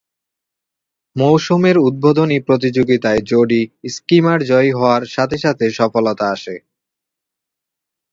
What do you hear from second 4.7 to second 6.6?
হওয়ার সাথে সাথে সফলতা আসে।